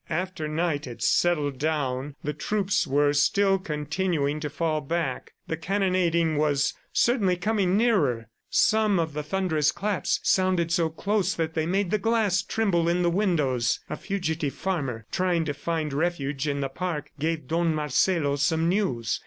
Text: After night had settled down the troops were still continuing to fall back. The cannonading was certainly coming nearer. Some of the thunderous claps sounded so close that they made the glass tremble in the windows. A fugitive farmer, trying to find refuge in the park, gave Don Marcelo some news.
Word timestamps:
After 0.09 0.47
night 0.47 0.85
had 0.85 1.03
settled 1.03 1.59
down 1.59 2.15
the 2.23 2.33
troops 2.33 2.87
were 2.87 3.13
still 3.13 3.59
continuing 3.59 4.39
to 4.39 4.49
fall 4.49 4.81
back. 4.81 5.33
The 5.45 5.57
cannonading 5.57 6.37
was 6.37 6.73
certainly 6.91 7.37
coming 7.37 7.77
nearer. 7.77 8.27
Some 8.49 8.97
of 8.97 9.13
the 9.13 9.21
thunderous 9.21 9.71
claps 9.71 10.19
sounded 10.23 10.71
so 10.71 10.89
close 10.89 11.35
that 11.35 11.53
they 11.53 11.67
made 11.67 11.91
the 11.91 11.99
glass 11.99 12.41
tremble 12.41 12.89
in 12.89 13.03
the 13.03 13.11
windows. 13.11 13.79
A 13.91 13.95
fugitive 13.95 14.55
farmer, 14.55 15.05
trying 15.11 15.45
to 15.45 15.53
find 15.53 15.93
refuge 15.93 16.47
in 16.47 16.61
the 16.61 16.69
park, 16.69 17.11
gave 17.19 17.47
Don 17.47 17.75
Marcelo 17.75 18.37
some 18.37 18.67
news. 18.67 19.19